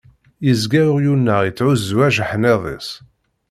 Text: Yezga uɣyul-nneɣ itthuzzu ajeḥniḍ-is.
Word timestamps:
Yezga 0.47 0.81
uɣyul-nneɣ 0.91 1.41
itthuzzu 1.49 1.97
ajeḥniḍ-is. 2.07 2.89